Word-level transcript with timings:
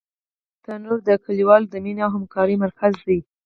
تنور 0.63 0.99
د 1.07 1.09
کلیوالو 1.25 1.69
د 1.73 1.75
مینې 1.83 2.01
او 2.05 2.11
همکارۍ 2.15 2.55
مرکز 2.65 2.93
دی 3.07 3.19